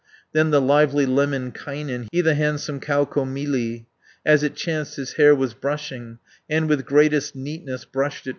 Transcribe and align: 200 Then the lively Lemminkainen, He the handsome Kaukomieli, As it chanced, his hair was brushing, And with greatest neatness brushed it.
200 0.33 0.33
Then 0.33 0.49
the 0.49 0.59
lively 0.61 1.05
Lemminkainen, 1.05 2.07
He 2.11 2.21
the 2.21 2.33
handsome 2.33 2.79
Kaukomieli, 2.79 3.85
As 4.25 4.41
it 4.41 4.55
chanced, 4.55 4.95
his 4.95 5.13
hair 5.13 5.35
was 5.35 5.53
brushing, 5.53 6.17
And 6.49 6.67
with 6.67 6.87
greatest 6.87 7.35
neatness 7.35 7.85
brushed 7.85 8.25
it. 8.25 8.29